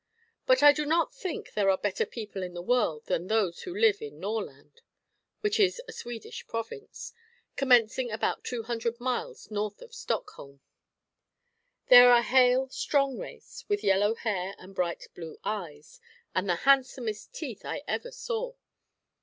[0.47, 3.77] But I do not think there are better people in the world than those who
[3.77, 4.81] live in Norrland,
[5.41, 7.13] which is a Swedish province,
[7.55, 10.59] commencing about two hundred miles north of Stockholm.
[11.89, 15.99] They are a hale, strong race, with yellow hair and bright blue eyes,
[16.33, 18.55] and the handsomest teeth I ever saw.